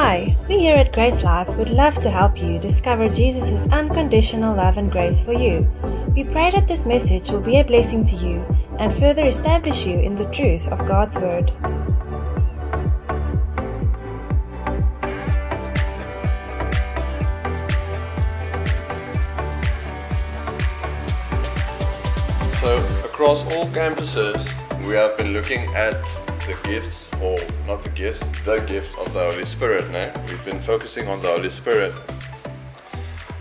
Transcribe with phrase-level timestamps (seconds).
[0.00, 4.76] Hi, we here at Grace Life would love to help you discover Jesus' unconditional love
[4.76, 5.68] and grace for you.
[6.14, 8.46] We pray that this message will be a blessing to you
[8.78, 11.50] and further establish you in the truth of God's Word.
[22.60, 24.38] So, across all campuses,
[24.86, 25.96] we have been looking at
[26.48, 29.90] the gifts, or not the gifts, the gift of the Holy Spirit.
[29.90, 30.10] No?
[30.28, 31.92] We've been focusing on the Holy Spirit.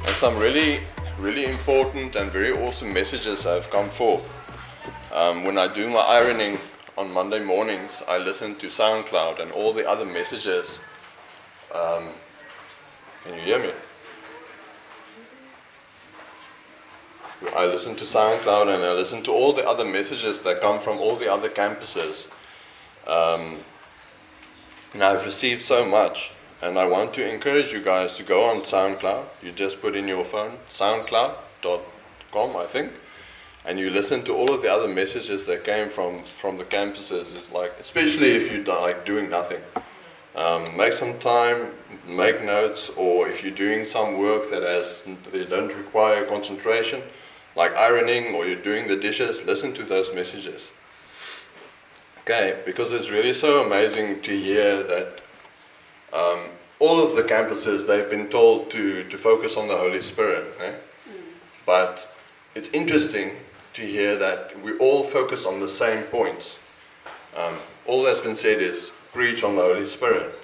[0.05, 0.81] And some really,
[1.17, 4.25] really important and very awesome messages have come forth.
[5.13, 6.59] Um, when I do my ironing
[6.97, 10.81] on Monday mornings, I listen to SoundCloud and all the other messages.
[11.73, 12.09] Um,
[13.23, 13.71] can you hear me?
[17.55, 20.97] I listen to SoundCloud and I listen to all the other messages that come from
[20.97, 22.27] all the other campuses.
[23.07, 23.59] Um,
[24.95, 29.25] I've received so much, and I want to encourage you guys to go on SoundCloud.
[29.41, 32.91] You just put in your phone soundcloud.com, I think,
[33.65, 37.33] and you listen to all of the other messages that came from from the campuses.
[37.33, 39.61] It's like, especially if you like doing nothing.
[40.35, 41.71] Um, make some time,
[42.07, 47.01] make notes, or if you're doing some work that has they don't require concentration,
[47.55, 50.71] like ironing or you're doing the dishes, listen to those messages.
[52.29, 55.21] Okay, because it's really so amazing to hear that
[56.11, 60.53] um, all of the campuses they've been told to, to focus on the Holy Spirit.
[60.59, 60.73] Eh?
[61.65, 62.13] But
[62.53, 63.37] it's interesting
[63.75, 66.57] to hear that we all focus on the same points.
[67.33, 70.35] Um, all that's been said is preach on the Holy Spirit.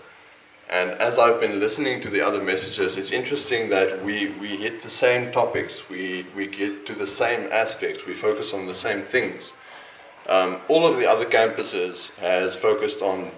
[0.70, 4.84] And as I've been listening to the other messages, it's interesting that we, we hit
[4.84, 9.04] the same topics, we, we get to the same aspects, we focus on the same
[9.04, 9.52] things.
[10.28, 13.32] Um, all of the other campuses has focused on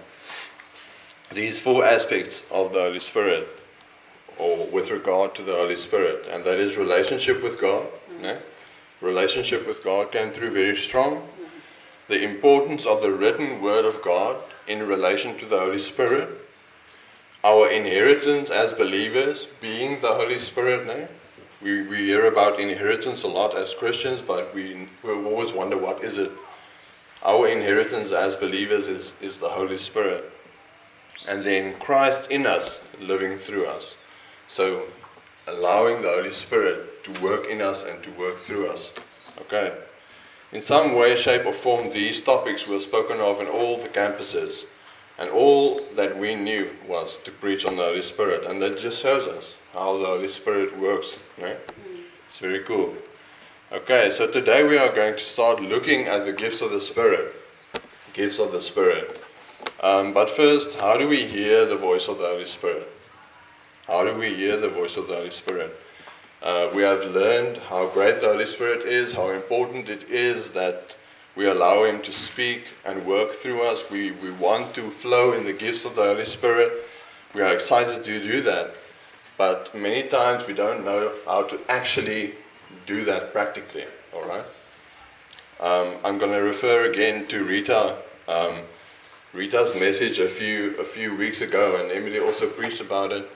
[1.32, 3.48] these four aspects of the Holy Spirit,
[4.38, 7.86] or with regard to the Holy Spirit, and that is relationship with God.
[8.20, 8.38] né?
[9.00, 11.26] Relationship with God came through very strong.
[12.08, 14.36] The importance of the written Word of God
[14.68, 16.28] in relation to the Holy Spirit.
[17.42, 21.10] Our inheritance as believers being the Holy Spirit.
[21.60, 26.04] We, we hear about inheritance a lot as Christians, but we, we always wonder what
[26.04, 26.30] is it?
[27.26, 30.30] Our inheritance as believers is, is the Holy Spirit.
[31.26, 33.96] And then Christ in us, living through us.
[34.46, 34.84] So,
[35.48, 38.92] allowing the Holy Spirit to work in us and to work through us.
[39.40, 39.76] Okay.
[40.52, 44.64] In some way, shape, or form, these topics were spoken of in all the campuses.
[45.18, 48.46] And all that we knew was to preach on the Holy Spirit.
[48.46, 51.18] And that just shows us how the Holy Spirit works.
[51.42, 51.58] Right?
[52.28, 52.94] It's very cool.
[53.72, 57.34] Okay, so today we are going to start looking at the gifts of the Spirit.
[58.12, 59.20] Gifts of the Spirit.
[59.80, 62.86] Um, but first, how do we hear the voice of the Holy Spirit?
[63.88, 65.74] How do we hear the voice of the Holy Spirit?
[66.40, 70.94] Uh, we have learned how great the Holy Spirit is, how important it is that
[71.34, 73.82] we allow Him to speak and work through us.
[73.90, 76.84] We, we want to flow in the gifts of the Holy Spirit.
[77.34, 78.74] We are excited to do that.
[79.36, 82.36] But many times we don't know how to actually
[82.86, 83.84] do that practically.
[84.14, 84.44] All right.
[85.60, 87.98] Um, I'm going to refer again to Rita,
[88.28, 88.60] um,
[89.32, 93.30] Rita's message a few a few weeks ago, and Emily also preached about it.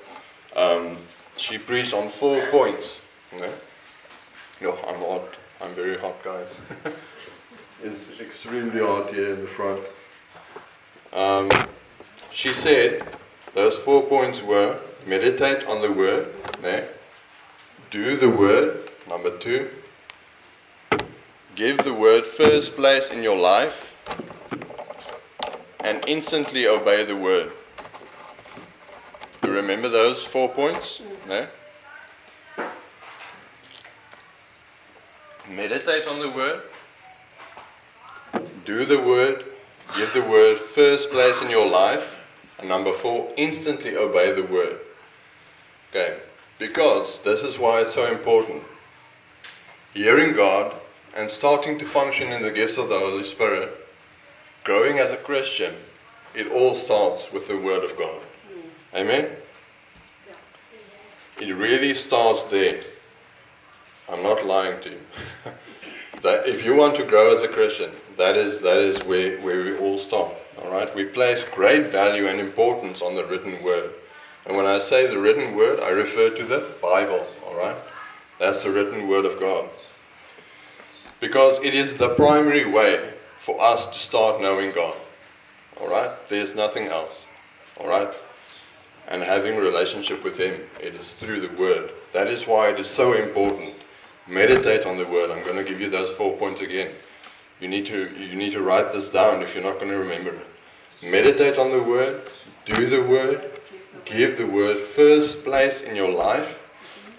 [0.55, 0.99] Um,
[1.37, 2.99] she preached on four points.
[3.33, 4.79] You know?
[4.87, 5.37] I'm hot.
[5.61, 6.49] I'm very hot, guys.
[7.83, 9.83] it's extremely hot here in the front.
[11.13, 11.51] Um,
[12.33, 13.07] she said
[13.55, 16.87] those four points were meditate on the word, né?
[17.91, 19.69] do the word, number two,
[21.57, 23.75] give the word first place in your life,
[25.81, 27.51] and instantly obey the word.
[29.45, 31.01] You remember those four points?
[31.27, 31.49] Mm.
[32.57, 32.69] No?
[35.49, 36.63] Meditate on the word,
[38.65, 39.45] do the word,
[39.97, 42.05] give the word first place in your life,
[42.61, 44.79] and number four, instantly obey the word.
[45.91, 46.19] Okay,
[46.61, 48.63] because this is why it's so important.
[49.95, 50.75] Hearing God
[51.17, 53.77] and starting to function in the gifts of the Holy Spirit,
[54.65, 55.75] growing as a Christian,
[56.35, 58.21] it all starts with the Word of God.
[58.21, 58.97] Hmm.
[58.97, 59.31] Amen?
[61.41, 62.81] It really starts there.
[64.09, 65.01] I'm not lying to you.
[66.23, 69.65] that if you want to grow as a Christian, that is that is where, where
[69.65, 70.35] we all start.
[70.59, 70.95] Alright?
[70.95, 73.93] We place great value and importance on the written word.
[74.47, 77.77] And when I say the written word, I refer to the Bible, alright?
[78.41, 79.69] That's the written word of God.
[81.21, 83.13] Because it is the primary way
[83.45, 84.97] for us to start knowing God.
[85.81, 86.11] Alright?
[86.29, 87.27] There's nothing else.
[87.79, 88.13] Alright?
[89.11, 90.61] and having relationship with Him.
[90.81, 91.91] It is through the Word.
[92.13, 93.75] That is why it is so important.
[94.27, 95.31] Meditate on the Word.
[95.31, 96.93] I'm going to give you those four points again.
[97.61, 100.31] You need to you need to write this down if you're not going to remember
[100.31, 100.47] it.
[101.03, 102.23] Meditate on the Word.
[102.65, 103.61] Do the Word.
[104.05, 106.59] Give the Word first place in your life,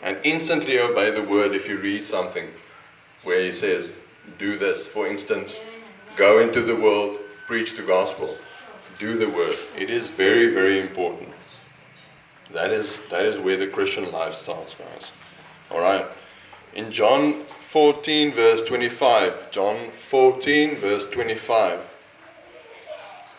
[0.02, 2.50] and instantly oh, obey the Word if you read something
[3.24, 3.92] where He says,
[4.40, 5.54] "Do this." For instance,
[6.18, 8.38] go into the world, preach the gospel,
[9.00, 9.58] do the Word.
[9.78, 11.30] It is very very important.
[12.54, 15.12] That is, that is where the Christian life starts, guys.
[15.70, 16.06] All right.
[16.74, 21.80] In John 14, verse 25, John 14, verse 25,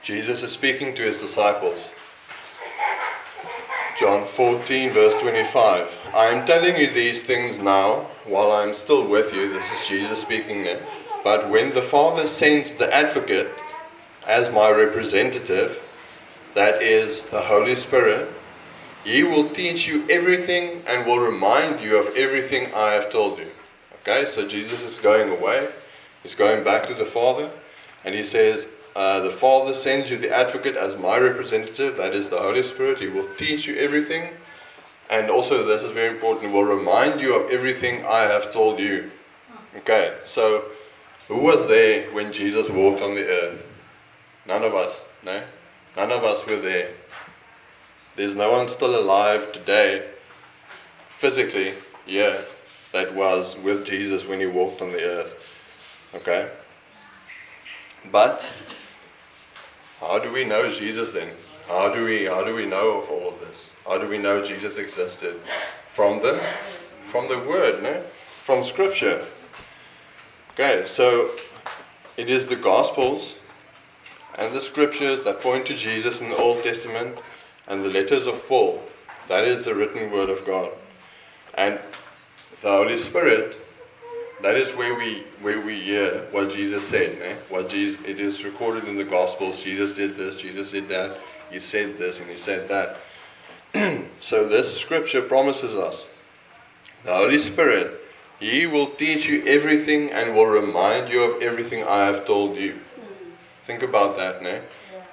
[0.02, 1.80] Jesus is speaking to his disciples.
[4.02, 5.88] John 14, verse 25.
[6.12, 9.52] I am telling you these things now while I am still with you.
[9.52, 10.84] This is Jesus speaking there.
[11.22, 13.52] But when the Father sends the advocate
[14.26, 15.78] as my representative,
[16.56, 18.28] that is the Holy Spirit,
[19.04, 23.50] he will teach you everything and will remind you of everything I have told you.
[24.00, 25.68] Okay, so Jesus is going away.
[26.24, 27.52] He's going back to the Father.
[28.04, 31.96] And he says, uh, The Father sends you the advocate as my representative.
[31.96, 32.98] That is the Holy Spirit.
[32.98, 34.30] He will teach you everything.
[35.10, 38.78] And also, this is very important, he will remind you of everything I have told
[38.78, 39.10] you.
[39.76, 40.64] Okay, so
[41.28, 43.66] who was there when Jesus walked on the earth?
[44.46, 45.42] None of us, no?
[45.96, 46.92] None of us were there.
[48.16, 50.10] There's no one still alive today,
[51.18, 51.72] physically,
[52.06, 52.42] yeah,
[52.92, 55.34] that was with Jesus when he walked on the earth.
[56.14, 56.50] Okay?
[58.10, 58.46] But
[60.02, 61.30] how do we know Jesus then?
[61.68, 63.70] How do we how do we know of all of this?
[63.86, 65.40] How do we know Jesus existed?
[65.94, 66.42] From the
[67.12, 68.02] from the word, no?
[68.44, 69.26] From scripture.
[70.54, 71.30] Okay, so
[72.16, 73.36] it is the gospels
[74.34, 77.18] and the scriptures that point to Jesus in the Old Testament
[77.68, 78.82] and the letters of Paul.
[79.28, 80.72] That is the written word of God.
[81.54, 81.78] And
[82.60, 83.56] the Holy Spirit,
[84.42, 87.20] that is where we where we hear what Jesus said.
[87.22, 87.36] Eh?
[87.48, 89.60] What Jesus it is recorded in the Gospels.
[89.60, 91.16] Jesus did this, Jesus did that,
[91.50, 92.98] he said this and he said that.
[94.20, 96.04] so this scripture promises us
[97.04, 98.00] the Holy Spirit,
[98.38, 102.78] He will teach you everything and will remind you of everything I have told you.
[103.66, 104.60] Think about that, no?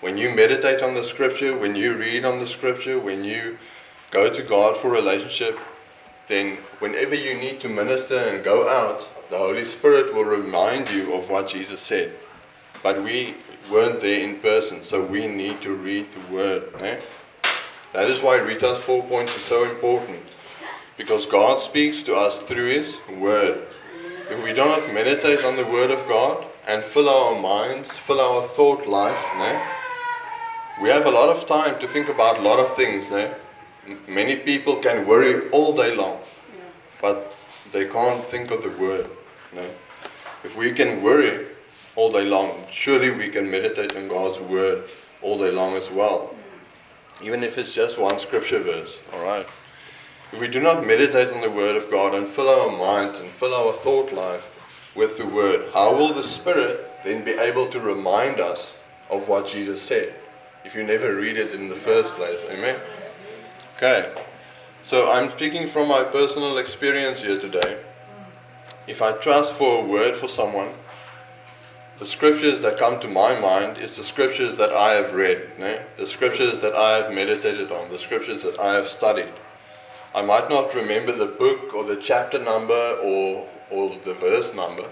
[0.02, 3.58] When you meditate on the scripture, when you read on the scripture, when you
[4.12, 5.58] go to God for relationship,
[6.30, 11.14] then whenever you need to minister and go out, the Holy Spirit will remind you
[11.14, 12.14] of what Jesus said.
[12.82, 13.36] But we
[13.70, 16.64] weren't there in person, so we need to read the word.
[16.80, 17.00] Eh?
[17.94, 20.22] That is why Rita's four points are so important.
[20.98, 23.68] Because God speaks to us through His Word.
[24.30, 28.22] If we do not meditate on the Word of God and fill our minds, fill
[28.22, 29.60] our thought life, né?
[30.82, 33.10] we have a lot of time to think about a lot of things.
[33.10, 33.34] Né?
[34.08, 36.20] Many people can worry all day long,
[37.02, 37.34] but
[37.72, 39.10] they can't think of the Word.
[39.54, 39.70] Né?
[40.44, 41.48] If we can worry
[41.96, 44.90] all day long, surely we can meditate on God's Word
[45.22, 46.34] all day long as well.
[47.22, 49.46] Even if it's just one scripture verse, all right?
[50.32, 53.32] If we do not meditate on the Word of God and fill our minds and
[53.34, 54.44] fill our thought life
[54.96, 58.74] with the Word, how will the Spirit then be able to remind us
[59.10, 60.14] of what Jesus said
[60.64, 62.40] if you never read it in the first place?
[62.50, 62.80] Amen?
[63.82, 64.12] Okay,
[64.84, 67.82] so I'm speaking from my personal experience here today.
[68.88, 70.74] If I trust for a word for someone,
[71.98, 75.82] the scriptures that come to my mind is the scriptures that I have read, né?
[75.96, 79.32] the scriptures that I have meditated on, the scriptures that I have studied.
[80.14, 84.90] I might not remember the book or the chapter number or, or the verse number,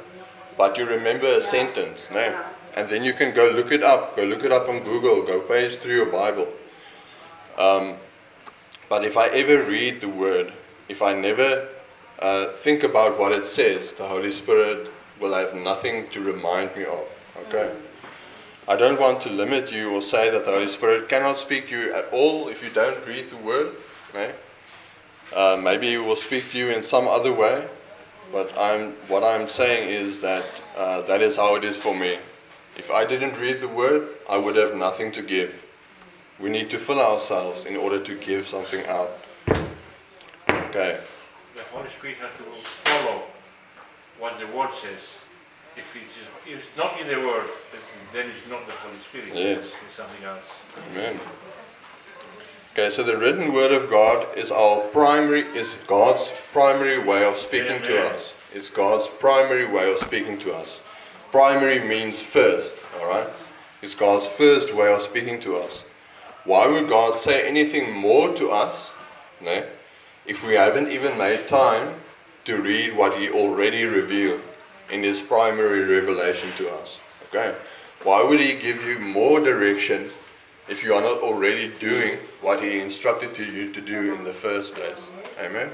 [0.58, 2.42] but you remember a sentence, né?
[2.78, 4.16] and then you can go look it up.
[4.16, 5.24] Go look it up on Google.
[5.24, 6.48] Go page through your Bible.
[7.58, 7.98] Um,
[8.90, 10.54] but if I ever read the Word,
[10.90, 11.68] if I never
[12.20, 16.86] uh, think about what it says, the Holy Spirit will have nothing to remind me
[16.86, 17.06] of.
[17.48, 17.74] Okay?
[18.68, 21.80] I don't want to limit you or say that the Holy Spirit cannot speak to
[21.80, 23.76] you at all if you don't read the Word.
[24.10, 24.34] Okay?
[25.34, 27.68] Uh, maybe He will speak to you in some other way,
[28.32, 32.20] but I'm, what I'm saying is that uh, that is how it is for me.
[32.78, 35.54] If I didn't read the Word, I would have nothing to give.
[36.40, 39.12] We need to fill ourselves in order to give something out.
[40.50, 41.00] Okay.
[41.56, 43.24] The Holy Spirit has to follow
[44.20, 45.02] what the Word says.
[45.76, 47.48] If it is not in the Word,
[48.14, 49.36] then it's not the Holy Spirit.
[49.36, 49.72] Yes.
[49.88, 50.44] It's something else.
[50.92, 51.20] Amen.
[52.74, 57.36] Okay, so the written word of God is our primary is God's primary way of
[57.38, 58.16] speaking to Amen.
[58.16, 58.34] us.
[58.54, 60.80] It's God's primary way of speaking to us.
[61.32, 63.28] Primary means first, all right?
[63.82, 65.84] It's God's first way of speaking to us.
[66.48, 68.90] Why would God say anything more to us
[69.42, 69.66] no,
[70.26, 72.00] if we haven't even made time
[72.46, 74.40] to read what He already revealed
[74.90, 77.00] in His primary revelation to us?
[77.28, 77.54] Okay?
[78.04, 80.10] Why would He give you more direction
[80.70, 84.34] if you are not already doing what He instructed to you to do in the
[84.34, 85.00] first place?
[85.42, 85.72] Amen?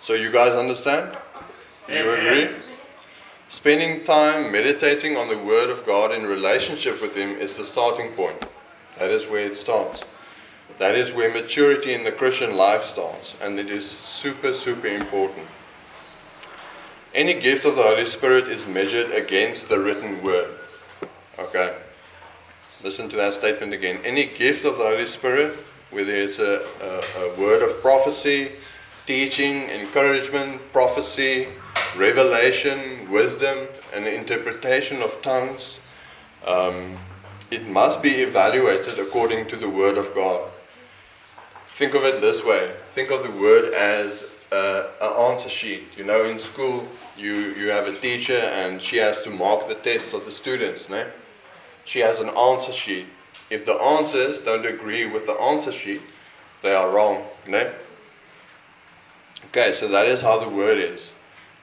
[0.00, 1.16] So, you guys understand?
[1.88, 2.56] You agree?
[3.48, 8.12] Spending time meditating on the Word of God in relationship with Him is the starting
[8.14, 8.44] point.
[9.00, 10.02] That is where it starts.
[10.78, 15.46] That is where maturity in the Christian life starts, and it is super, super important.
[17.14, 20.50] Any gift of the Holy Spirit is measured against the written Word.
[21.38, 21.78] Okay?
[22.84, 24.00] Listen to that statement again.
[24.04, 25.56] Any gift of the Holy Spirit,
[25.90, 28.52] whether it's a, a, a word of prophecy,
[29.06, 31.48] teaching, encouragement, prophecy,
[31.96, 35.78] revelation, wisdom, and interpretation of tongues,
[36.46, 36.98] um,
[37.50, 40.50] it must be evaluated according to the Word of God.
[41.76, 45.84] Think of it this way think of the Word as uh, an answer sheet.
[45.96, 49.76] You know, in school, you, you have a teacher and she has to mark the
[49.76, 50.88] tests of the students.
[50.88, 51.06] No?
[51.84, 53.06] She has an answer sheet.
[53.48, 56.02] If the answers don't agree with the answer sheet,
[56.62, 57.24] they are wrong.
[57.46, 57.72] No?
[59.46, 61.08] Okay, so that is how the word is.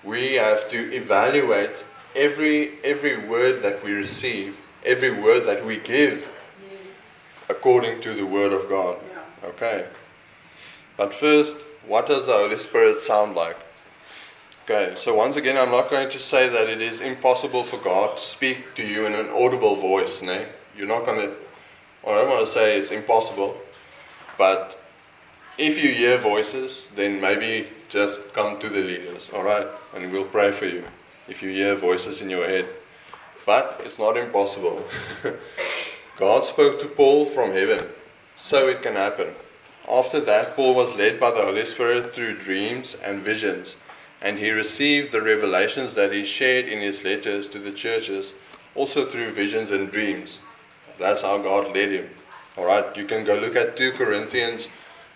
[0.04, 1.84] We have to evaluate
[2.16, 4.56] every every word that we receive,
[4.88, 6.26] every word that we give
[7.50, 8.98] according to the word of God.
[9.44, 9.86] Okay.
[10.98, 13.58] But first, what does the Holy Spirit sound like?
[14.66, 18.18] Okay, so once again, I'm not going to say that it is impossible for God
[18.18, 20.22] to speak to you in an audible voice.
[20.22, 20.46] No?
[20.76, 21.34] You're not going to,
[22.06, 23.56] I don't want to say it's impossible,
[24.38, 24.78] but
[25.58, 29.68] if you hear voices, then maybe just come to the leaders, all right?
[29.96, 30.84] And we'll pray for you
[31.30, 32.68] if you hear voices in your head.
[33.48, 34.84] But it's not impossible.
[36.20, 37.88] God spoke to Paul from heaven,
[38.36, 39.30] so it can happen.
[39.88, 43.78] After that, Paul was led by the Holy Spirit through dreams and visions,
[44.22, 48.34] and he received the revelations that he shared in his letters to the churches,
[48.76, 50.40] also through visions and dreams.
[51.00, 52.10] That's how God led him.
[52.58, 54.68] All right, you can go look at 2 Corinthians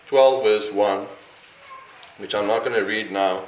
[0.08, 1.08] 12, verse 1,
[2.18, 3.44] which I'm not going to read now.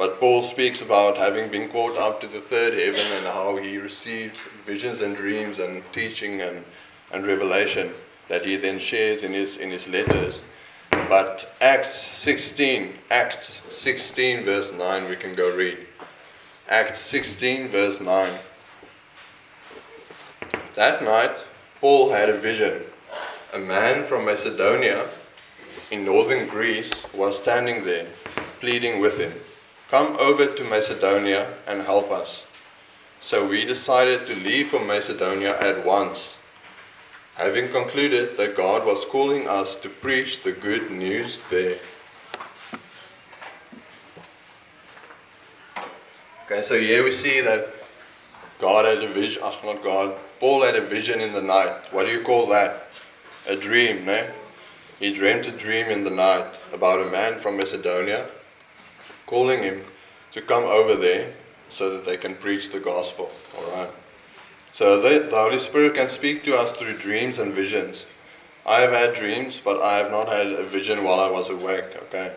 [0.00, 3.76] But Paul speaks about having been caught up to the third heaven and how he
[3.76, 6.64] received visions and dreams and teaching and,
[7.12, 7.92] and revelation
[8.28, 10.40] that he then shares in his, in his letters.
[10.90, 15.86] But Acts 16, Acts 16, verse 9, we can go read.
[16.70, 18.38] Acts 16, verse 9.
[20.76, 21.44] That night,
[21.78, 22.84] Paul had a vision.
[23.52, 25.10] A man from Macedonia
[25.90, 28.06] in northern Greece was standing there,
[28.60, 29.34] pleading with him,
[29.90, 32.44] Come over to Macedonia and help us.
[33.20, 36.36] So we decided to leave for Macedonia at once,
[37.34, 41.78] having concluded that God was calling us to preach the good news there.
[46.46, 47.66] Okay, so here we see that
[48.60, 51.92] God had a vision, ach, not God, Paul had a vision in the night.
[51.92, 52.86] What do you call that?
[53.48, 54.24] A dream, no?
[55.00, 58.28] He dreamt a dream in the night about a man from Macedonia
[59.30, 59.80] calling him
[60.32, 61.32] to come over there
[61.68, 63.30] so that they can preach the gospel.
[63.56, 63.90] All right.
[64.72, 68.04] So the, the Holy Spirit can speak to us through dreams and visions.
[68.66, 71.96] I have had dreams, but I have not had a vision while I was awake.
[72.08, 72.32] Okay.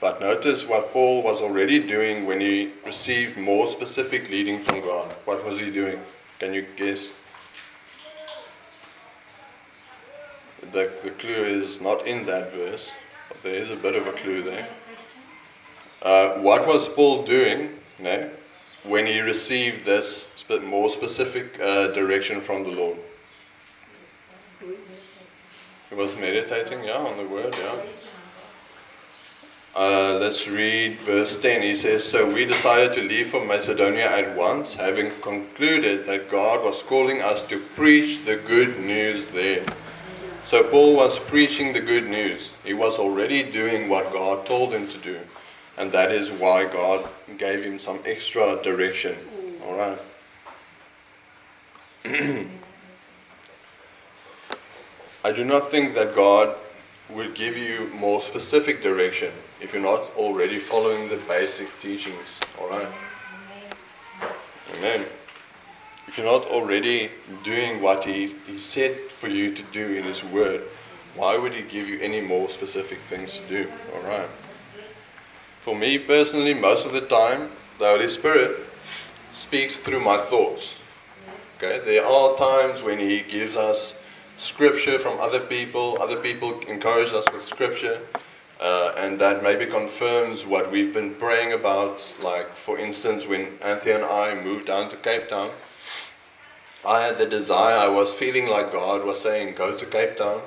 [0.00, 5.10] But notice what Paul was already doing when he received more specific leading from God.
[5.24, 5.98] What was he doing?
[6.38, 7.08] Can you guess?
[10.72, 12.90] The, the clue is not in that verse,
[13.28, 14.68] but there is a bit of a clue there.
[16.02, 18.30] Uh, what was Paul doing no,
[18.84, 20.28] when he received this
[20.62, 22.98] more specific uh, direction from the Lord?
[25.88, 27.80] He was meditating, yeah, on the word, yeah.
[29.76, 31.60] Uh, let's read verse 10.
[31.60, 36.64] He says, So we decided to leave for Macedonia at once, having concluded that God
[36.64, 39.66] was calling us to preach the good news there.
[40.44, 42.50] So Paul was preaching the good news.
[42.64, 45.20] He was already doing what God told him to do.
[45.76, 49.16] And that is why God gave him some extra direction.
[49.16, 49.66] Mm.
[49.66, 49.98] All right.
[55.24, 56.56] I do not think that God
[57.10, 62.40] will give you more specific direction if you're not already following the basic teachings.
[62.60, 62.88] All right.
[64.76, 65.06] Amen.
[66.08, 67.10] If you're not already
[67.42, 70.62] doing what he, he said for you to do in His Word,
[71.16, 73.70] why would He give you any more specific things to do?
[73.94, 74.28] All right.
[75.66, 78.66] For me personally, most of the time, the Holy Spirit
[79.34, 80.74] speaks through my thoughts.
[81.56, 83.94] Okay, there are times when He gives us
[84.38, 86.00] scripture from other people.
[86.00, 88.00] Other people encourage us with scripture.
[88.60, 92.00] Uh, and that maybe confirms what we've been praying about.
[92.22, 95.50] Like, for instance, when Anthea and I moved down to Cape Town,
[96.84, 100.42] I had the desire, I was feeling like God was saying, Go to Cape Town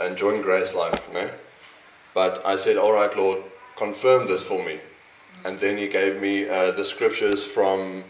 [0.00, 1.00] and join Grace Life.
[1.12, 1.30] No?
[2.14, 3.44] But I said, All right, Lord,
[3.80, 4.78] confirm this for me.
[5.44, 8.04] And then He gave me uh, the scriptures from,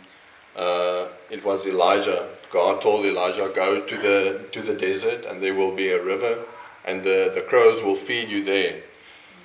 [0.56, 2.28] uh, it was Elijah.
[2.52, 6.44] God told Elijah, Go to the, to the desert, and there will be a river,
[6.84, 8.82] and the, the crows will feed you there.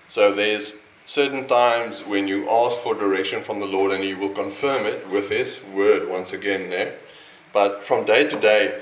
[0.09, 0.73] So there's
[1.05, 5.07] certain times when you ask for direction from the Lord and He will confirm it
[5.09, 6.95] with His word once again there.
[7.53, 8.81] But from day to day,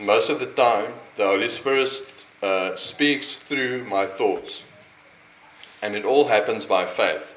[0.00, 1.92] most of the time, the Holy Spirit
[2.42, 4.62] uh, speaks through my thoughts.
[5.82, 7.34] And it all happens by faith.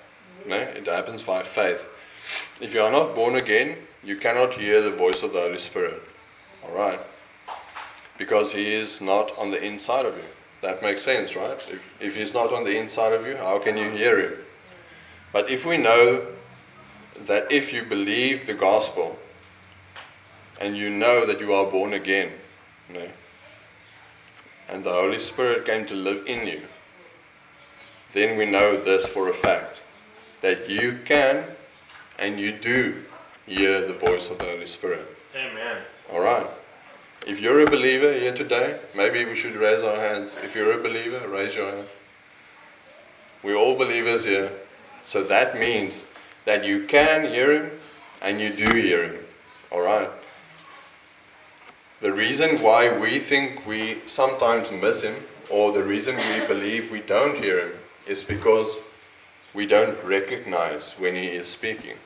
[0.48, 0.58] No?
[0.58, 1.82] It happens by faith.
[2.62, 6.02] If you are not born again, you cannot hear the voice of the Holy Spirit.
[6.64, 7.00] Alright?
[8.18, 10.24] Because He is not on the inside of you.
[10.66, 11.52] That makes sense, right?
[11.70, 14.34] If, if he's not on the inside of you, how can you hear him?
[15.32, 16.26] But if we know
[17.28, 19.16] that if you believe the gospel
[20.60, 22.32] and you know that you are born again,
[22.92, 23.08] know,
[24.70, 26.62] and the Holy Spirit came to live in you,
[28.16, 29.82] then we know this for a fact
[30.42, 31.44] that you can
[32.18, 33.04] and you do
[33.46, 35.06] hear the voice of the Holy Spirit.
[35.36, 35.82] Amen.
[36.12, 36.48] All right.
[37.28, 40.32] If you're a believer here today, maybe we should raise our hands.
[40.42, 41.88] If you're a believer, raise your hand.
[43.44, 44.50] We're all believers here.
[45.06, 46.06] So that means
[46.46, 47.72] that you can hear him
[48.22, 49.26] and you do hear him.
[49.72, 50.10] All right.
[52.00, 55.16] The reason why we think we sometimes miss him,
[55.50, 58.76] or the reason we believe we don't hear him, is because
[59.54, 61.98] we don't recognize when he is speaking.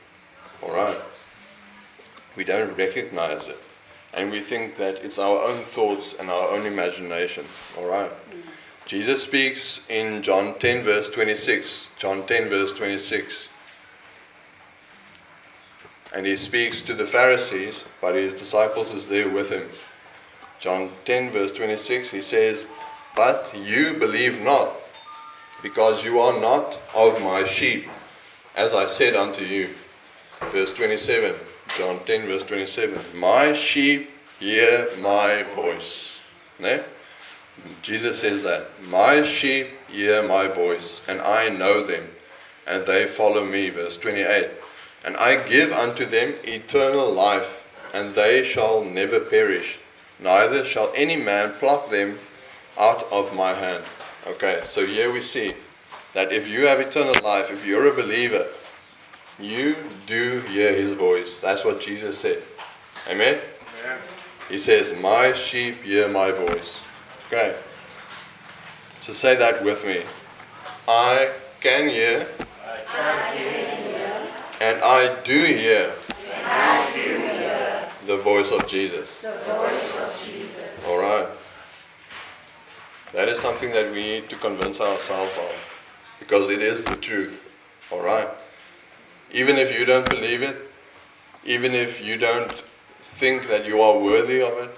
[0.61, 0.97] All right.
[2.35, 3.59] We don't recognize it
[4.13, 7.45] and we think that it's our own thoughts and our own imagination.
[7.77, 8.11] All right.
[8.85, 11.89] Jesus speaks in John 10, verse 26.
[11.99, 13.49] John 10, verse 26.
[16.11, 19.69] And he speaks to the Pharisees, but his disciples is there with him.
[20.59, 22.65] John 10, verse 26, he says,
[23.15, 24.75] But you believe not,
[25.61, 27.87] because you are not of my sheep,
[28.55, 29.69] as I said unto you.
[30.51, 31.35] Verse 27.
[31.77, 32.99] John 10, verse 27.
[33.13, 36.17] My sheep hear my voice.
[36.59, 36.81] Ne?
[37.81, 38.67] Jesus says that.
[38.87, 42.07] My sheep hear my voice, and I know them,
[42.65, 43.69] and they follow me.
[43.69, 44.49] Verse 28.
[45.03, 47.47] And I give unto them eternal life,
[47.93, 49.79] and they shall never perish,
[50.19, 52.19] neither shall any man pluck them
[52.77, 53.83] out of my hand.
[54.27, 55.53] Okay, so here we see
[56.13, 58.47] that if you have eternal life, if you're a believer,
[59.39, 61.39] you do hear his voice.
[61.41, 62.43] That's what Jesus said.
[63.07, 63.39] Amen?
[63.81, 63.99] Amen.
[64.49, 66.77] He says, My sheep hear my voice.
[67.27, 67.55] Okay.
[69.01, 70.03] So say that with me.
[70.87, 72.27] I can hear.
[74.59, 75.93] And I do hear.
[76.43, 77.89] I do hear.
[78.07, 79.07] The voice of Jesus.
[79.21, 80.85] The voice of Jesus.
[80.85, 81.27] All right.
[83.13, 85.51] That is something that we need to convince ourselves of
[86.19, 87.41] because it is the truth.
[87.91, 88.29] All right.
[89.31, 90.57] Even if you don't believe it,
[91.43, 92.63] even if you don't
[93.19, 94.71] think that you are worthy of it,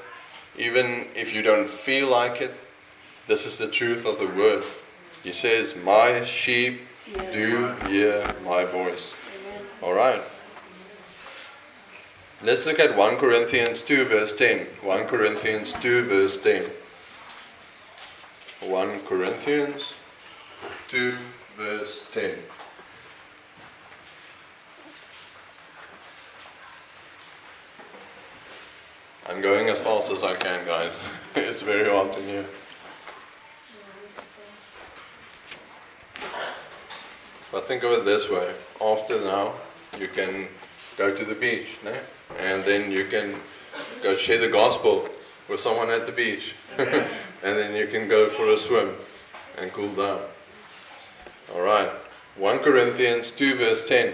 [0.57, 2.53] even if you don't feel like it,
[3.27, 4.63] this is the truth of the word.
[5.23, 6.81] He says, My sheep
[7.31, 9.13] do hear my voice.
[9.81, 10.21] All right.
[12.43, 14.65] Let's look at 1 Corinthians 2, verse 10.
[14.81, 16.65] 1 Corinthians 2, verse 10.
[18.67, 19.81] 1 Corinthians
[20.89, 21.17] 2,
[21.57, 22.37] verse 10.
[29.27, 30.93] I'm going as fast as I can, guys.
[31.35, 32.45] it's very hot in here.
[37.51, 38.53] But think of it this way.
[38.79, 39.53] After now,
[39.99, 40.47] you can
[40.97, 41.95] go to the beach, no?
[42.37, 43.35] and then you can
[44.03, 45.09] go share the gospel
[45.49, 46.53] with someone at the beach.
[47.43, 48.95] and then you can go for a swim
[49.57, 50.21] and cool down.
[51.53, 51.91] Alright.
[52.37, 54.13] 1 Corinthians 2, verse 10.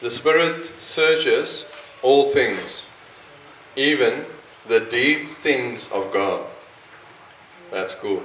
[0.00, 1.66] The Spirit searches
[2.02, 2.82] all things
[3.76, 4.24] even
[4.68, 6.46] the deep things of God.
[7.70, 8.22] That's cool.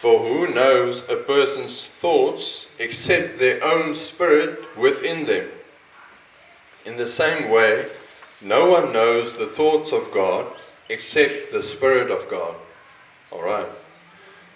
[0.00, 5.48] For who knows a person's thoughts except their own spirit within them?
[6.84, 7.90] In the same way,
[8.40, 10.52] no one knows the thoughts of God
[10.88, 12.56] except the Spirit of God.
[13.32, 13.68] Alright.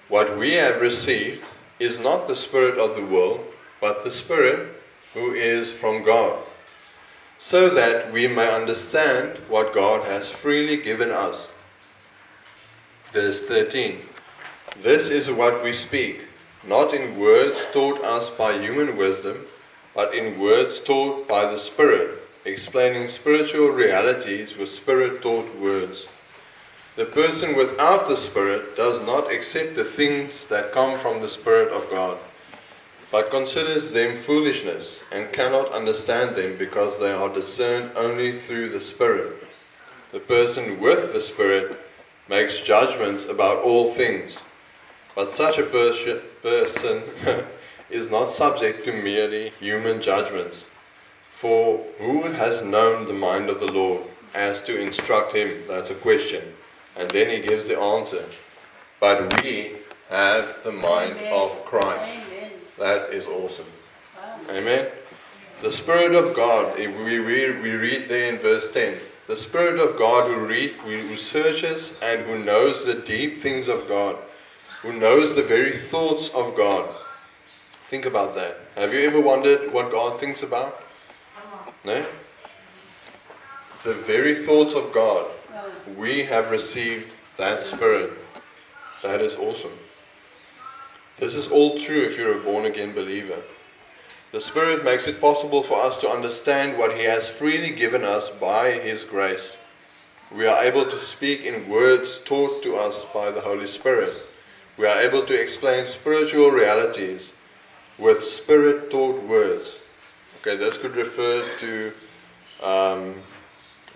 [0.09, 1.45] What we have received
[1.79, 3.45] is not the Spirit of the world,
[3.81, 4.81] but the Spirit
[5.15, 6.43] who is from God
[7.39, 11.49] so that we may understand what God has freely given us.
[13.13, 14.01] Verse 13
[14.83, 16.25] This is what we speak,
[16.67, 19.47] not in words taught us by human wisdom,
[19.95, 26.07] but in words taught by the Spirit, explaining spiritual realities with Spirit taught words.
[26.97, 31.71] The person without the Spirit does not accept the things that come from the Spirit
[31.71, 32.17] of God,
[33.13, 38.81] but considers them foolishness and cannot understand them because they are discerned only through the
[38.81, 39.45] Spirit.
[40.11, 41.79] The person with the Spirit
[42.31, 44.39] makes judgments about all things,
[45.15, 47.03] but such a pers- person
[47.91, 50.65] is not subject to merely human judgments.
[51.43, 55.65] For who has known the mind of the Lord as to instruct him?
[55.69, 56.55] That's a question.
[56.97, 58.25] And then he gives the answer.
[59.01, 59.77] But we
[60.09, 61.33] have the mind Amen.
[61.33, 62.09] of Christ.
[62.09, 62.51] Amen.
[62.79, 63.67] That is awesome.
[64.17, 64.41] Wow.
[64.51, 64.89] Amen.
[65.63, 68.99] The Spirit of God, if we read, we read there in verse 10.
[69.27, 73.89] The Spirit of God who, read, who searches and who knows the deep things of
[73.89, 74.17] God,
[74.83, 76.95] who knows the very thoughts of God.
[77.91, 78.59] Think about that.
[78.75, 80.83] Have you ever wondered what God thinks about?
[81.85, 82.05] No?
[83.85, 85.31] The very thoughts of God.
[85.97, 88.13] We have received that Spirit.
[89.03, 89.79] That is awesome.
[91.21, 93.43] This is all true if you're a born again believer.
[94.33, 98.29] The Spirit makes it possible for us to understand what He has freely given us
[98.41, 99.57] by His grace.
[100.35, 104.15] We are able to speak in words taught to us by the Holy Spirit.
[104.77, 107.31] We are able to explain spiritual realities
[107.99, 109.77] with Spirit taught words.
[110.41, 111.93] Okay, this could refer to
[112.63, 113.15] um,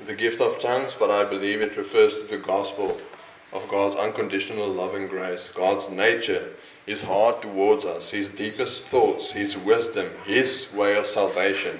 [0.06, 3.00] the gift of tongues, but I believe it refers to the gospel
[3.52, 6.50] of God's unconditional love and grace, God's nature,
[6.86, 11.78] His heart towards us, His deepest thoughts, His wisdom, His way of salvation.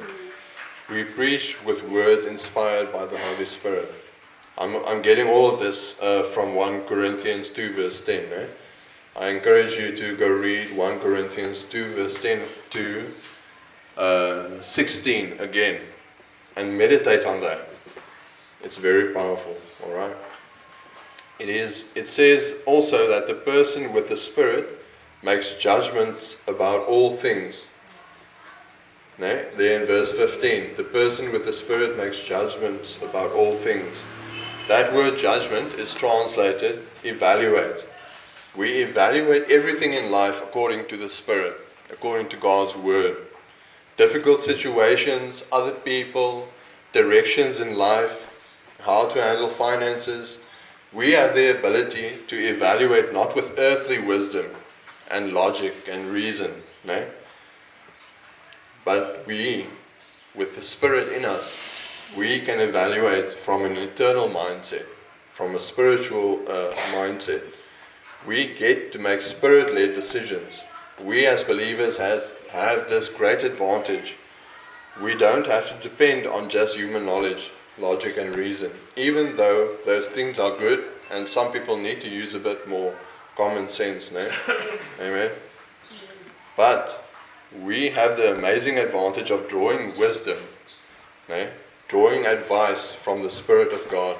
[0.88, 3.92] We preach with words inspired by the Holy Spirit.
[4.59, 8.24] I'm, I'm getting all of this uh, from 1 Corinthians 2, verse 10.
[8.33, 8.46] eh?
[9.16, 13.12] I encourage you to go read 1 Corinthians 2, verse 10 to
[13.96, 15.83] uh, 16 again
[16.56, 17.68] and meditate on that.
[18.62, 20.16] It's very powerful, all right?
[21.38, 24.79] It is it says also that the person with the spirit
[25.23, 27.62] makes judgments about all things.
[29.18, 29.44] No?
[29.57, 33.96] There in verse 15, the person with the spirit makes judgments about all things.
[34.68, 37.85] That word judgment is translated evaluate.
[38.57, 41.55] We evaluate everything in life according to the spirit,
[41.90, 43.16] according to God's word.
[43.96, 46.49] Difficult situations, other people,
[46.92, 48.12] directions in life,
[48.83, 50.38] how to handle finances,
[50.93, 54.47] we have the ability to evaluate not with earthly wisdom
[55.11, 56.53] and logic and reason,
[56.85, 57.07] no?
[58.85, 59.66] But we,
[60.35, 61.53] with the Spirit in us,
[62.16, 64.87] we can evaluate from an eternal mindset,
[65.37, 67.43] from a spiritual uh, mindset.
[68.27, 70.61] We get to make spirit led decisions.
[71.03, 74.16] We as believers has, have this great advantage.
[75.01, 80.07] We don't have to depend on just human knowledge logic and reason, even though those
[80.09, 82.95] things are good and some people need to use a bit more
[83.37, 84.31] common sense, no?
[85.01, 85.31] Amen.
[86.57, 87.05] But
[87.62, 90.38] we have the amazing advantage of drawing wisdom,
[91.29, 91.51] no?
[91.88, 94.16] drawing advice from the Spirit of God.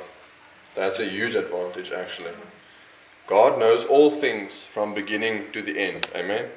[0.75, 2.33] That's a huge advantage, actually.
[3.27, 6.09] God knows all things from beginning to the end.
[6.16, 6.51] Amen.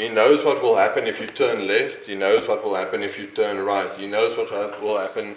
[0.00, 2.06] He knows what will happen if you turn left.
[2.06, 3.92] He knows what will happen if you turn right.
[3.98, 5.36] He knows what will happen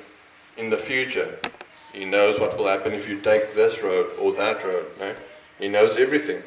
[0.55, 1.37] in the future.
[1.91, 4.85] He knows what will happen if you take this road or that road.
[4.97, 5.13] No?
[5.59, 6.41] He knows everything.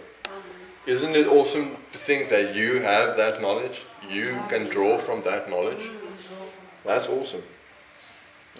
[0.87, 3.83] Isn't it awesome to think that you have that knowledge?
[4.09, 5.87] You can draw from that knowledge.
[6.87, 7.43] That's awesome.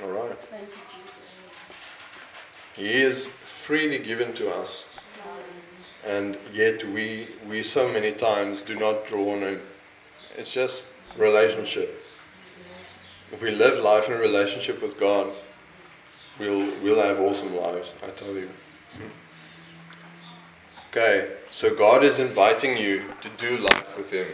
[0.03, 0.39] All right.
[0.51, 1.17] Thank you, Jesus.
[2.75, 3.29] He is
[3.67, 4.85] freely given to us.
[6.07, 9.61] And yet we we so many times do not draw on it.
[10.37, 10.85] It's just
[11.19, 12.03] relationship.
[13.33, 15.33] If we live life in a relationship with God,
[16.39, 17.91] we'll we'll have awesome lives.
[18.03, 18.49] I tell you.
[20.91, 24.29] Okay, so God is inviting you to do life with Him,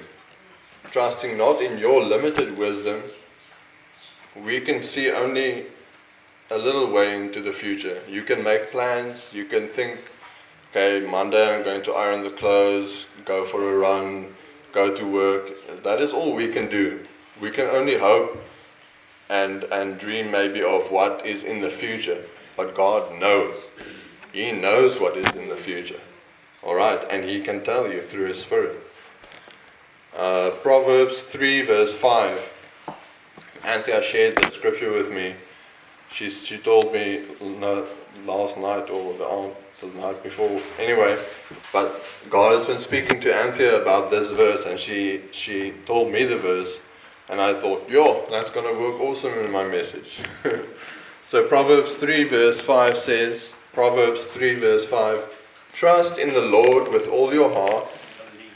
[0.90, 3.02] trusting not in your limited wisdom.
[4.44, 5.66] We can see only
[6.50, 8.02] a little way into the future.
[8.08, 9.30] You can make plans.
[9.32, 10.00] You can think
[10.74, 14.35] okay, Monday I'm going to iron the clothes, go for a run,
[14.72, 15.50] go to work.
[15.85, 17.04] That is all we can do.
[17.42, 18.38] We can only hope
[19.28, 22.24] and, and dream maybe of what is in the future.
[22.56, 23.56] But God knows.
[24.32, 26.00] He knows what is in the future.
[26.62, 28.80] All right, and He can tell you through His Spirit.
[30.16, 32.40] Uh, Proverbs 3, verse 5.
[33.64, 35.35] Anthea shared the scripture with me.
[36.11, 39.24] She, she told me last night or the
[40.22, 40.60] before.
[40.78, 41.18] Anyway,
[41.72, 46.24] but God has been speaking to Anthea about this verse, and she she told me
[46.24, 46.78] the verse,
[47.28, 50.20] and I thought, yo, that's gonna work awesome in my message.
[51.28, 55.24] so Proverbs three verse five says, Proverbs three verse five,
[55.72, 57.88] trust in the Lord with all your heart,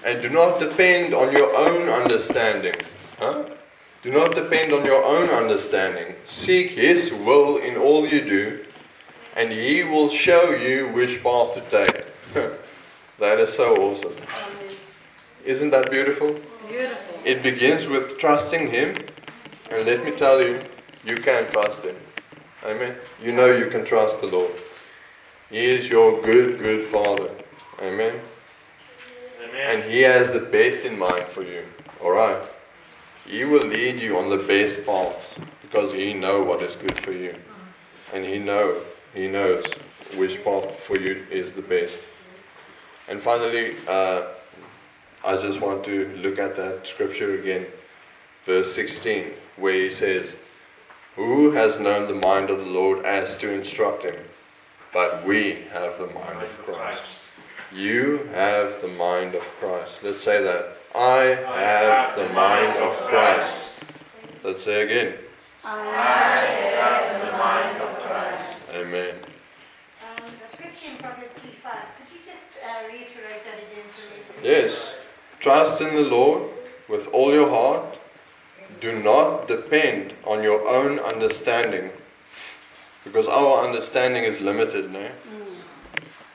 [0.04, 2.76] and do not depend on your own understanding.
[3.18, 3.44] Huh?
[4.02, 6.14] Do not depend on your own understanding.
[6.26, 8.65] Seek His will in all you do,
[9.37, 12.07] and He will show you which path to take.
[13.18, 14.16] that is so awesome.
[15.44, 16.40] Isn't that beautiful?
[16.68, 17.20] Beautiful.
[17.25, 18.96] It begins with trusting Him,
[19.70, 20.61] and let me tell you,
[21.05, 21.96] you can trust Him.
[22.64, 22.96] Amen.
[23.22, 24.51] You know you can trust the Lord.
[25.51, 27.31] He is your good, good Father.
[27.81, 28.18] Amen.
[29.68, 31.62] And He has the best in mind for you.
[32.01, 32.42] Alright?
[33.27, 35.27] He will lead you on the best paths
[35.62, 37.35] because He know what is good for you.
[38.12, 38.83] And He know
[39.16, 39.64] He knows
[40.16, 41.98] which path for you is the best.
[43.09, 44.24] And finally, uh,
[45.24, 47.66] I just want to look at that scripture again,
[48.44, 50.35] verse 16, where He says,
[51.14, 54.16] Who has known the mind of the Lord as to instruct Him?
[54.92, 57.02] But we have the mind of Christ.
[57.72, 59.94] You have the mind of Christ.
[60.02, 60.76] Let's say that.
[60.94, 61.22] I
[61.57, 63.57] have the mind of Christ.
[64.44, 65.14] Let's say again.
[68.74, 69.14] Amen.
[70.02, 74.42] Um, the scripture in Proverbs 3 5, could you just uh, reiterate that again so
[74.42, 74.94] we Yes.
[75.40, 76.50] Trust in the Lord
[76.88, 77.98] with all your heart.
[78.81, 81.90] Do not depend on your own understanding.
[83.05, 85.09] Because our understanding is limited, no?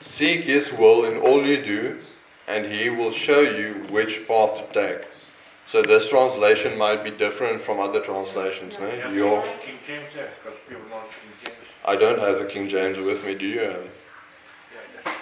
[0.00, 1.98] Seek His will in all you do,
[2.48, 5.06] and He will show you which path to take.
[5.66, 8.86] So this translation might be different from other translations, no?
[8.86, 11.56] You have to Your, King James there, because people know King James.
[11.84, 13.34] I don't have the King James with me.
[13.34, 13.90] Do you have it?
[15.04, 15.12] Yeah,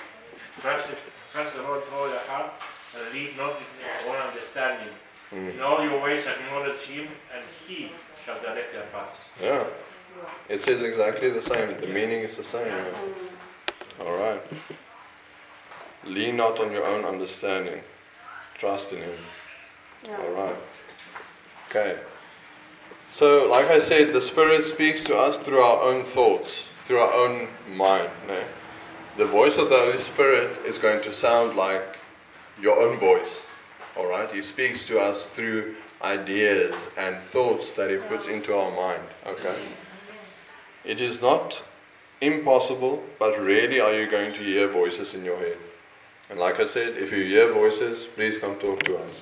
[0.61, 0.97] Trust the,
[1.33, 2.53] trust the Lord with all your heart,
[2.97, 4.93] and lead not in your own understanding.
[5.33, 5.55] Mm.
[5.55, 7.93] In all your ways acknowledge Him, and He
[8.25, 9.17] shall direct your paths.
[9.41, 9.65] Yeah.
[10.49, 11.81] It says exactly the same.
[11.81, 12.67] The meaning is the same.
[12.67, 14.05] yeah.
[14.05, 14.43] All right.
[16.05, 17.81] Lean not on your own understanding.
[18.59, 19.19] Trust in Him.
[20.09, 20.57] All right.
[21.69, 21.99] Okay.
[23.11, 27.13] So, like I said, the Spirit speaks to us through our own thoughts, through our
[27.13, 28.11] own mind.
[28.27, 28.43] No?
[29.17, 31.97] The voice of the Holy Spirit is going to sound like
[32.61, 33.41] your own voice.
[33.97, 34.33] All right.
[34.33, 39.03] He speaks to us through ideas and thoughts that He puts into our mind.
[39.27, 39.57] Okay.
[40.85, 41.63] It is not
[42.21, 45.59] impossible, but rarely are you going to hear voices in your head.
[46.31, 49.15] And like I said, if you hear voices, please come talk to us.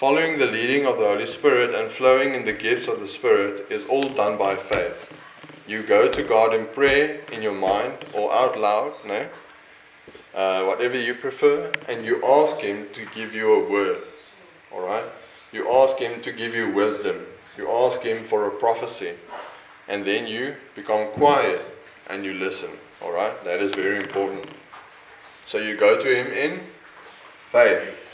[0.00, 3.70] Following the leading of the Holy Spirit and flowing in the gifts of the Spirit
[3.70, 4.96] is all done by faith.
[5.68, 9.28] You go to God in prayer, in your mind, or out loud, no?
[10.34, 14.02] Uh, whatever you prefer, and you ask Him to give you a word.
[14.72, 15.04] Alright?
[15.52, 17.24] You ask Him to give you wisdom.
[17.56, 19.14] You ask Him for a prophecy.
[19.86, 21.62] And then you become quiet
[22.08, 22.70] and you listen.
[23.00, 23.44] Alright?
[23.44, 24.48] That is very important.
[25.46, 26.62] So you go to Him in
[27.52, 28.13] faith.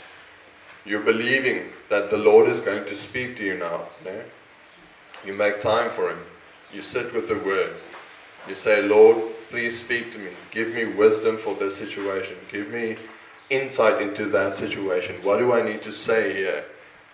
[0.85, 3.87] You're believing that the Lord is going to speak to you now.
[4.03, 4.23] No?
[5.25, 6.19] You make time for Him.
[6.73, 7.75] You sit with the Word.
[8.47, 10.31] You say, Lord, please speak to me.
[10.49, 12.37] Give me wisdom for this situation.
[12.51, 12.97] Give me
[13.51, 15.21] insight into that situation.
[15.23, 16.65] What do I need to say here?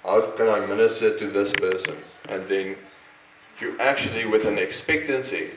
[0.03, 1.97] How can I minister to this person?
[2.29, 2.77] And then
[3.59, 5.51] you actually, with an expectancy,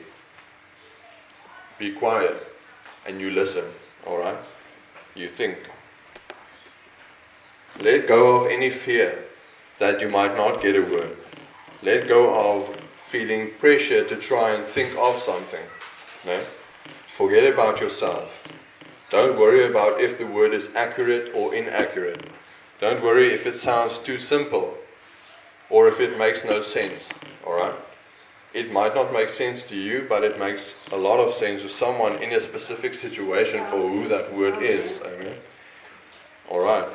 [1.79, 2.35] be quiet
[3.05, 3.63] and you listen.
[4.05, 4.37] All right?
[5.15, 5.57] You think.
[7.79, 9.25] Let go of any fear
[9.79, 11.17] that you might not get a word.
[11.81, 12.77] Let go of
[13.09, 15.65] feeling pressure to try and think of something.
[16.25, 16.43] No?
[17.07, 18.29] Forget about yourself.
[19.09, 22.29] Don't worry about if the word is accurate or inaccurate.
[22.79, 24.77] Don't worry if it sounds too simple
[25.69, 27.09] or if it makes no sense.
[27.45, 27.75] Alright?
[28.53, 31.69] It might not make sense to you, but it makes a lot of sense to
[31.69, 35.01] someone in a specific situation for who that word is.
[35.01, 35.37] Amen?
[36.49, 36.89] Alright.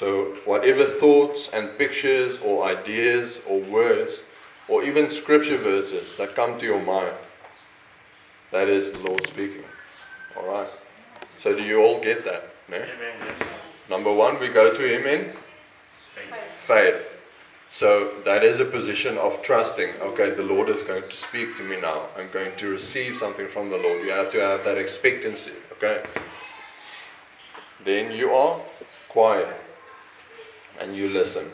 [0.00, 4.22] So, whatever thoughts and pictures or ideas or words
[4.66, 7.14] or even scripture verses that come to your mind,
[8.50, 9.64] that is the Lord speaking.
[10.34, 10.70] Alright.
[11.42, 12.54] So, do you all get that?
[12.70, 12.76] No?
[12.76, 13.36] Amen.
[13.90, 15.34] Number one, we go to Him in
[16.14, 16.34] Faith.
[16.66, 17.06] faith.
[17.70, 19.96] So that is a position of trusting.
[20.00, 22.06] Okay, the Lord is going to speak to me now.
[22.16, 24.02] I'm going to receive something from the Lord.
[24.02, 25.52] You have to have that expectancy.
[25.72, 26.02] Okay.
[27.84, 28.62] Then you are
[29.10, 29.59] quiet
[30.80, 31.50] and you listen.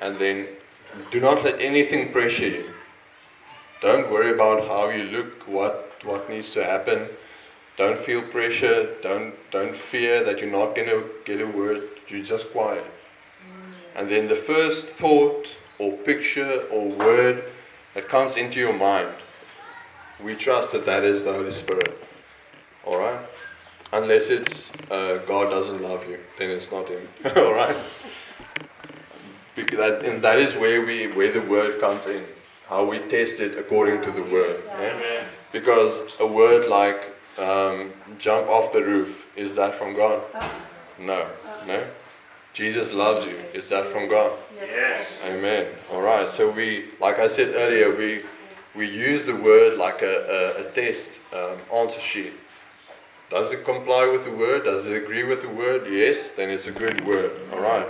[0.00, 0.48] And then
[1.10, 2.70] do not let anything pressure you.
[3.80, 7.08] Don't worry about how you look, what what needs to happen.
[7.76, 8.94] Don't feel pressure.
[9.02, 11.82] Don't don't fear that you're not going to get a word.
[12.08, 12.84] You're just quiet.
[12.84, 13.74] Mm.
[13.96, 17.44] And then the first thought or picture or word
[17.94, 19.14] that comes into your mind,
[20.22, 21.98] we trust that that is the Holy Spirit.
[22.84, 23.20] All right.
[23.92, 27.08] Unless it's uh, God doesn't love you, then it's not Him.
[27.36, 27.76] All right.
[29.54, 32.24] Because that, and that is where we where the word comes in.
[32.68, 34.56] How we test it according to the word.
[34.76, 35.26] Amen.
[35.52, 37.02] Because a word like
[37.38, 40.22] um, jump off the roof, is that from God?
[40.98, 41.28] No.
[41.66, 41.84] No?
[42.54, 43.36] Jesus loves you.
[43.52, 44.32] Is that from God?
[44.56, 45.06] Yes.
[45.24, 45.66] Amen.
[45.90, 46.30] All right.
[46.32, 48.22] So we, like I said earlier, we
[48.74, 52.32] we use the word like a, a, a test um, answer sheet.
[53.32, 54.64] Does it comply with the word?
[54.64, 55.90] Does it agree with the word?
[55.90, 56.28] Yes.
[56.36, 57.32] Then it's a good word.
[57.50, 57.88] All right.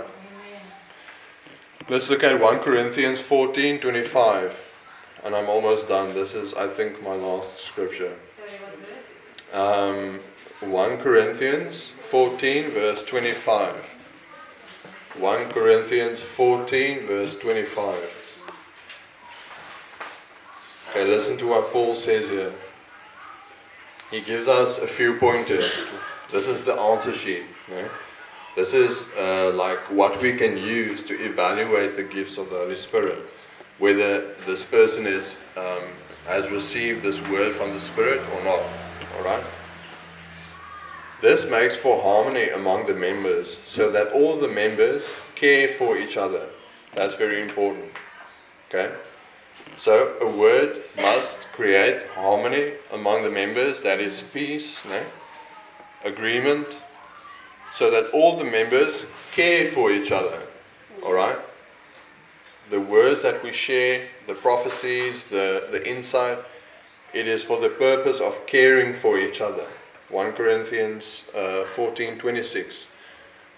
[1.89, 4.55] Let's look at 1 Corinthians 14 25.
[5.25, 6.13] And I'm almost done.
[6.13, 8.15] This is, I think, my last scripture.
[8.23, 8.79] Sorry, what
[9.51, 10.21] verse?
[10.61, 13.75] Um, 1 Corinthians 14, verse 25.
[15.19, 17.99] 1 Corinthians 14, verse 25.
[20.89, 22.53] Okay, listen to what Paul says here.
[24.13, 25.71] He gives us a few pointers.
[26.31, 27.45] This is the answer sheet.
[28.55, 32.77] This is uh, like what we can use to evaluate the gifts of the Holy
[32.77, 33.17] Spirit.
[33.79, 35.85] Whether this person is um,
[36.27, 38.61] has received this word from the Spirit or not.
[39.17, 39.43] All right.
[41.19, 46.17] This makes for harmony among the members, so that all the members care for each
[46.17, 46.45] other.
[46.93, 47.85] That's very important.
[48.69, 48.93] Okay.
[49.77, 53.81] So a word must create harmony among the members.
[53.81, 55.01] That is peace, no?
[56.03, 56.77] agreement,
[57.75, 58.93] so that all the members
[59.31, 60.41] care for each other.
[61.03, 61.37] All right.
[62.69, 66.39] The words that we share, the prophecies, the, the insight,
[67.13, 69.67] it is for the purpose of caring for each other.
[70.09, 72.75] 1 Corinthians uh, 14 26.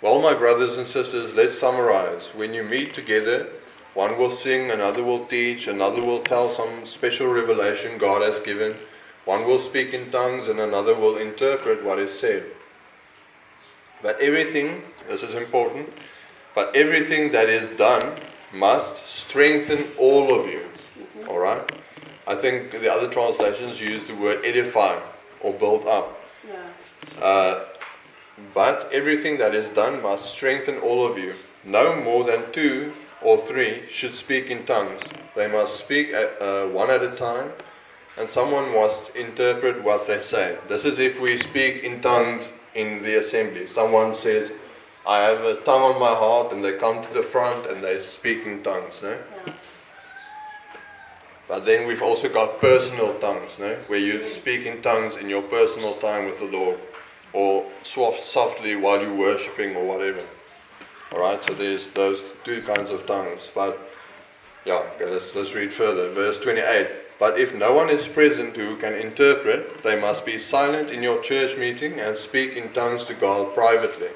[0.02, 2.28] Well, my brothers and sisters, let's summarize.
[2.36, 3.48] When you meet together,
[3.96, 8.76] one will sing, another will teach, another will tell some special revelation God has given,
[9.24, 12.44] one will speak in tongues, and another will interpret what is said.
[14.02, 15.90] But everything, this is important,
[16.54, 18.20] but everything that is done
[18.54, 20.66] must strengthen all of you.
[21.28, 21.72] Alright?
[22.28, 25.00] I think the other translations use the word edify
[25.42, 26.20] or build up.
[26.48, 27.24] Yeah.
[27.24, 27.66] Uh,
[28.54, 31.34] but everything that is done must strengthen all of you.
[31.64, 35.02] No more than two or three should speak in tongues.
[35.36, 37.52] They must speak at, uh, one at a time,
[38.18, 40.58] and someone must interpret what they say.
[40.68, 43.68] This is if we speak in tongues in the assembly.
[43.68, 44.52] Someone says,
[45.08, 48.02] I have a tongue on my heart, and they come to the front and they
[48.02, 49.02] speak in tongues.
[49.02, 49.12] No?
[49.46, 49.54] Yeah.
[51.48, 53.76] But then we've also got personal tongues, no?
[53.88, 56.80] where you speak in tongues in your personal time with the Lord,
[57.34, 60.24] or soft, softly while you're worshipping or whatever.
[61.12, 63.50] All right, so there's those two kinds of tongues.
[63.54, 63.78] But
[64.64, 66.14] yeah, okay, let's let's read further.
[66.14, 66.88] Verse 28.
[67.18, 71.22] But if no one is present who can interpret, they must be silent in your
[71.22, 74.10] church meeting and speak in tongues to God privately.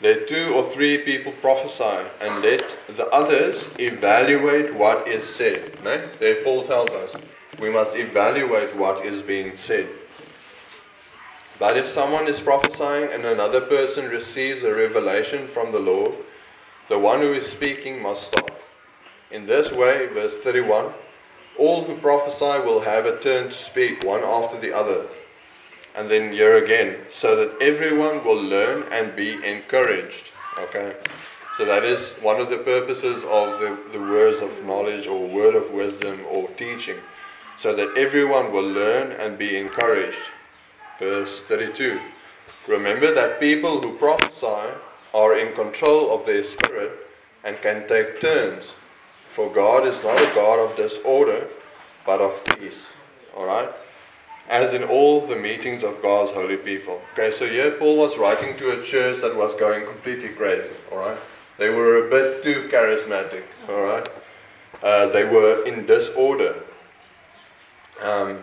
[0.00, 5.82] Let two or three people prophesy, and let the others evaluate what is said.
[5.82, 6.06] No?
[6.20, 7.14] There Paul tells us
[7.58, 9.88] we must evaluate what is being said.
[11.58, 16.14] But if someone is prophesying and another person receives a revelation from the Lord,
[16.88, 18.50] the one who is speaking must stop.
[19.30, 20.92] In this way, verse 31,
[21.58, 25.06] all who prophesy will have a turn to speak, one after the other.
[25.94, 30.30] And then here again, so that everyone will learn and be encouraged.
[30.58, 30.94] Okay?
[31.56, 35.54] So that is one of the purposes of the, the words of knowledge or word
[35.54, 36.98] of wisdom or teaching.
[37.58, 40.18] So that everyone will learn and be encouraged.
[40.98, 42.00] Verse 32.
[42.66, 44.74] Remember that people who prophesy
[45.14, 46.90] are in control of their spirit
[47.44, 48.72] and can take turns.
[49.30, 51.46] For God is not a God of disorder,
[52.04, 52.86] but of peace.
[53.36, 53.70] Alright?
[54.48, 57.00] As in all the meetings of God's holy people.
[57.12, 60.74] Okay, so here Paul was writing to a church that was going completely crazy.
[60.92, 61.18] Alright?
[61.58, 63.44] They were a bit too charismatic.
[63.68, 64.08] Alright?
[64.82, 66.56] Uh, they were in disorder.
[68.02, 68.42] Um,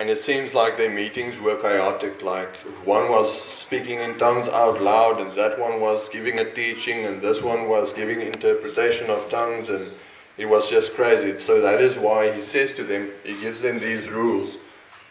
[0.00, 2.22] and it seems like their meetings were chaotic.
[2.22, 7.04] Like one was speaking in tongues out loud, and that one was giving a teaching,
[7.04, 9.92] and this one was giving interpretation of tongues, and
[10.38, 11.36] it was just crazy.
[11.38, 14.56] So that is why he says to them, he gives them these rules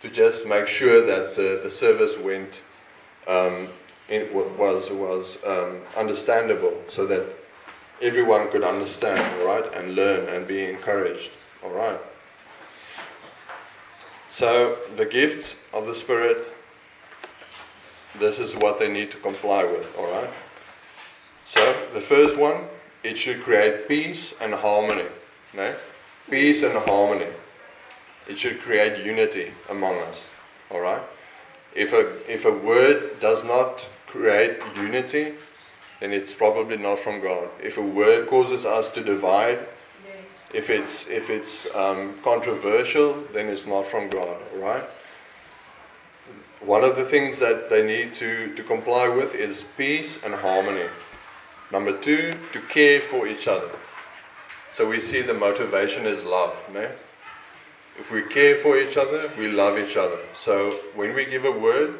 [0.01, 2.63] to just make sure that the, the service went
[3.27, 3.69] um,
[4.57, 7.25] was was um, understandable, so that
[8.01, 11.29] everyone could understand, all right, and learn and be encouraged,
[11.63, 11.99] all right.
[14.29, 16.37] So, the gifts of the Spirit,
[18.19, 20.29] this is what they need to comply with, alright?
[21.45, 22.67] So, the first one,
[23.03, 25.07] it should create peace and harmony.
[25.53, 25.73] No?
[26.29, 27.27] Peace and harmony.
[28.27, 30.23] It should create unity among us.
[30.71, 31.01] Alright?
[31.73, 35.33] If a, if a word does not create unity,
[35.99, 37.49] then it's probably not from God.
[37.61, 39.59] If a word causes us to divide,
[40.53, 44.37] if it's if it's um, controversial, then it's not from God.
[44.55, 44.83] right?
[46.61, 50.87] One of the things that they need to, to comply with is peace and harmony.
[51.71, 53.71] Number two, to care for each other.
[54.71, 56.57] So we see the motivation is love.
[56.73, 56.91] No?
[57.97, 60.19] If we care for each other, we love each other.
[60.35, 61.99] So when we give a word,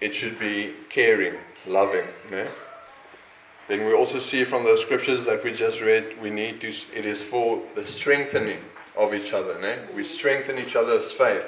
[0.00, 1.34] it should be caring,
[1.66, 2.06] loving.
[2.30, 2.46] No?
[3.68, 7.04] Then we also see from the scriptures that we just read, we need to, it
[7.04, 8.60] is for the strengthening
[8.96, 9.58] of each other.
[9.60, 9.76] No?
[9.94, 11.44] We strengthen each other's faith.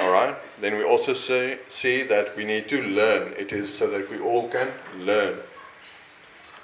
[0.00, 0.36] All right.
[0.60, 3.34] Then we also see, see that we need to learn.
[3.38, 5.38] It is so that we all can learn.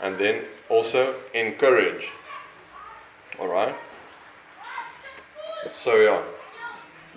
[0.00, 2.10] And then also encourage.
[3.38, 3.76] All right.
[5.78, 6.22] So yeah,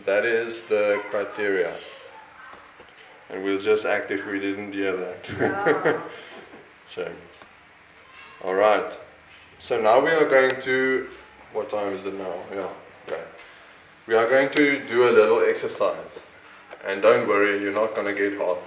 [0.05, 1.73] that is the criteria.
[3.29, 6.01] And we'll just act if we didn't hear that.
[6.95, 7.11] so,
[8.43, 8.93] all right.
[9.59, 11.09] So now we are going to.
[11.53, 12.33] What time is it now?
[12.53, 12.69] Yeah.
[13.07, 13.23] Okay.
[14.07, 16.19] We are going to do a little exercise.
[16.85, 18.59] And don't worry, you're not going to get hot.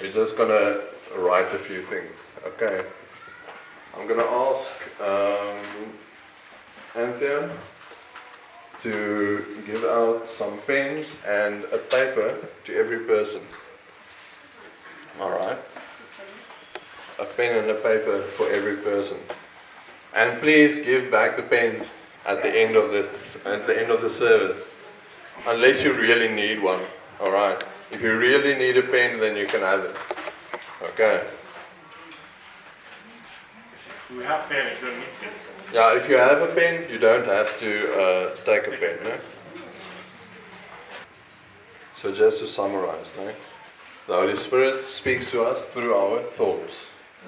[0.00, 0.84] You're just going to
[1.16, 2.18] write a few things.
[2.46, 2.84] Okay.
[3.96, 5.92] I'm going to ask um,
[6.94, 7.50] Anthea
[8.82, 13.40] to give out some pens and a paper to every person.
[15.18, 15.58] Alright?
[17.18, 19.16] A pen and a paper for every person.
[20.14, 21.86] And please give back the pens
[22.26, 23.08] at the end of the
[23.44, 24.62] at the end of the service.
[25.46, 26.80] Unless you really need one.
[27.20, 27.62] Alright.
[27.90, 29.96] If you really need a pen then you can have it.
[30.82, 31.24] Okay.
[34.16, 35.06] We have pen, don't need.
[35.72, 38.98] Yeah, if you have a pen, you don't have to uh, take a pen.
[39.02, 39.16] No?
[41.96, 43.32] So just to summarize, no?
[44.06, 46.74] the Holy Spirit speaks to us through our thoughts,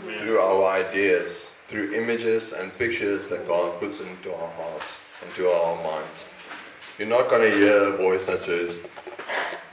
[0.03, 4.85] through our ideas, through images and pictures that God puts into our hearts,
[5.27, 6.09] into our minds.
[6.99, 8.75] You're not going to hear a voice that says,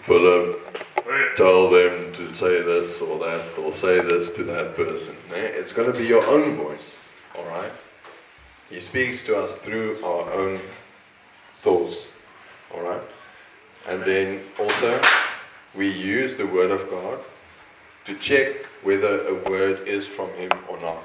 [0.04, 0.60] Philip,
[1.38, 5.16] tell them to say this or that, or say this to that person.
[5.32, 6.96] It's going to be your own voice,
[7.38, 7.72] all right?
[8.70, 10.60] He speaks to us through our own
[11.62, 12.08] thoughts.
[12.74, 13.02] Alright?
[13.88, 15.00] And then also,
[15.76, 17.20] we use the Word of God
[18.06, 21.04] to check whether a word is from Him or not.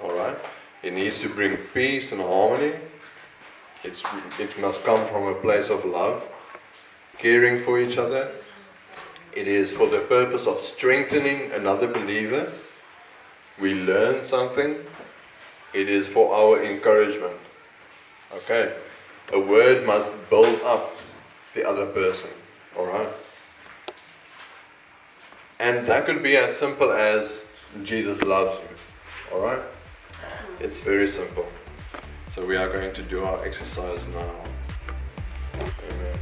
[0.00, 0.36] Alright?
[0.82, 2.74] It needs to bring peace and harmony.
[3.82, 4.02] It's,
[4.38, 6.22] it must come from a place of love,
[7.18, 8.30] caring for each other.
[9.34, 12.50] It is for the purpose of strengthening another believer.
[13.60, 14.76] We learn something
[15.72, 17.36] it is for our encouragement.
[18.32, 18.72] Okay?
[19.32, 20.96] A word must build up
[21.54, 22.30] the other person.
[22.76, 23.08] Alright?
[25.58, 27.40] And that could be as simple as
[27.82, 29.36] Jesus loves you.
[29.36, 29.62] Alright?
[30.60, 31.46] It's very simple.
[32.34, 34.34] So we are going to do our exercise now.
[35.90, 36.18] Amen.